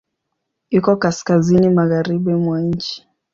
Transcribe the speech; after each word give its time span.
Iko 0.69 0.91
kaskazini 1.01 1.69
magharibi 1.77 2.33
mwa 2.41 2.59
nchi. 2.69 2.95